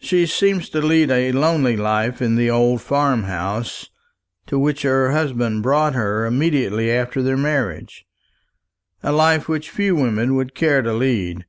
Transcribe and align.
She 0.00 0.26
seems 0.26 0.68
to 0.70 0.80
lead 0.82 1.08
a 1.08 1.30
lonely 1.30 1.76
life 1.76 2.20
in 2.20 2.34
the 2.34 2.50
old 2.50 2.82
farm 2.82 3.22
house 3.22 3.88
to 4.48 4.58
which 4.58 4.82
her 4.82 5.12
husband 5.12 5.62
brought 5.62 5.94
her 5.94 6.26
immediately 6.26 6.90
after 6.90 7.22
their 7.22 7.36
marriage 7.36 8.04
a 9.04 9.12
life 9.12 9.48
which 9.48 9.70
few 9.70 9.94
women 9.94 10.34
would 10.34 10.56
care 10.56 10.82
to 10.82 10.92
lead. 10.92 11.46